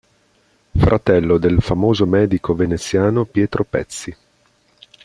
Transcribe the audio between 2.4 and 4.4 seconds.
veneziano Pietro Pezzi.